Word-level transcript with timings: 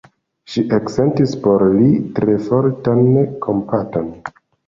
Ŝi 0.53 0.61
eksentis 0.77 1.35
por 1.43 1.65
li 1.81 1.91
tre 2.17 2.37
fortan 2.47 3.05
kompaton. 3.47 4.09